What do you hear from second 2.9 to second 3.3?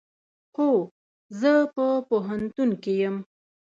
یم